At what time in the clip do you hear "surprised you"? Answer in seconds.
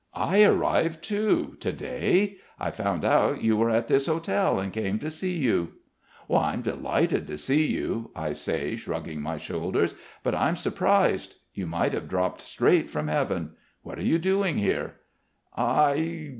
10.55-11.67